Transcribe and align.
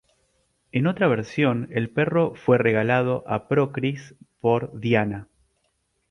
En 0.71 0.87
otra 0.87 1.07
versión, 1.07 1.67
el 1.69 1.91
perro 1.91 2.33
fue 2.33 2.57
regalado 2.57 3.23
a 3.27 3.47
Procris 3.47 4.15
por 4.39 4.75
Diana. 4.79 5.27